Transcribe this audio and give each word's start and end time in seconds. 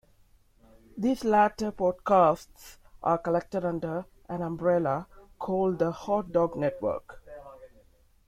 These 0.97 1.23
latter 1.23 1.71
podcasts 1.71 2.77
are 3.03 3.19
collected 3.19 3.63
under 3.63 4.05
an 4.27 4.41
umbrella 4.41 5.05
called 5.37 5.77
the 5.77 5.91
"Hot 5.91 6.31
Dog 6.31 6.55
Network". 6.55 7.21